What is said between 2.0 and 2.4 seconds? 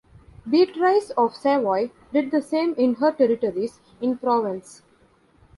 did